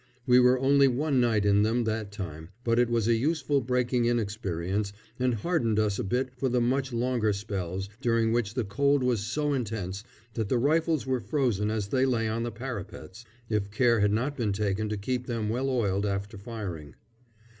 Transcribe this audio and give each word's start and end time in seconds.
We 0.25 0.39
were 0.39 0.57
only 0.57 0.87
one 0.87 1.19
night 1.21 1.45
in 1.45 1.61
them 1.61 1.83
that 1.83 2.11
time, 2.11 2.49
but 2.63 2.79
it 2.79 2.89
was 2.89 3.07
a 3.07 3.13
useful 3.13 3.61
breaking 3.61 4.05
in 4.05 4.17
experience, 4.17 4.93
and 5.19 5.35
hardened 5.35 5.77
us 5.77 5.99
a 5.99 6.03
bit 6.03 6.33
for 6.33 6.49
the 6.49 6.59
much 6.59 6.91
longer 6.91 7.31
spells, 7.33 7.87
during 8.01 8.31
which 8.31 8.55
the 8.55 8.63
cold 8.63 9.03
was 9.03 9.19
so 9.21 9.53
intense 9.53 10.03
that 10.33 10.49
the 10.49 10.57
rifles 10.57 11.05
were 11.05 11.19
frozen 11.19 11.69
as 11.69 11.89
they 11.89 12.07
lay 12.07 12.27
on 12.27 12.41
the 12.41 12.51
parapets, 12.51 13.25
if 13.47 13.69
care 13.69 13.99
had 13.99 14.11
not 14.11 14.35
been 14.35 14.53
taken 14.53 14.89
to 14.89 14.97
keep 14.97 15.27
them 15.27 15.49
well 15.49 15.69
oiled 15.69 16.07
after 16.07 16.35
firing. 16.35 16.95